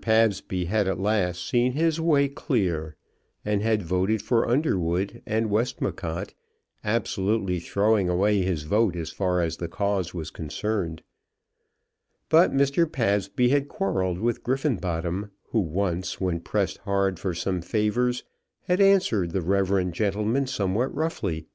[0.00, 2.94] Pabsby had at last seen his way clear,
[3.44, 6.34] and had voted for Underwood and Westmacott,
[6.84, 11.02] absolutely throwing away his vote as far as the cause was concerned.
[12.28, 12.86] But Mr.
[12.86, 18.22] Pabsby had quarrelled with Griffenbottom, who once, when pressed hard for some favours,
[18.68, 21.46] had answered the reverend gentleman somewhat roughly.